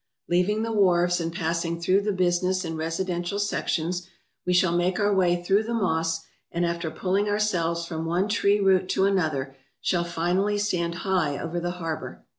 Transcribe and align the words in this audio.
Leaving 0.27 0.63
the 0.63 0.71
wharves 0.71 1.21
and 1.21 1.31
passing 1.31 1.79
through 1.79 2.01
the 2.01 2.11
business 2.11 2.65
and 2.65 2.75
residential 2.75 3.37
sections, 3.37 4.07
we 4.47 4.51
shall 4.51 4.75
make 4.75 4.99
our 4.99 5.13
way 5.13 5.43
through 5.43 5.61
the 5.61 5.75
moss, 5.75 6.21
and 6.51 6.65
after 6.65 6.89
pulling 6.89 7.29
ourselves 7.29 7.85
from 7.85 8.03
one 8.05 8.27
tree 8.27 8.59
root 8.59 8.89
to 8.89 9.05
another, 9.05 9.55
shall 9.79 10.03
finally 10.03 10.57
stand 10.57 10.95
high 11.05 11.37
over 11.37 11.59
the 11.59 11.73
harbour. 11.77 12.25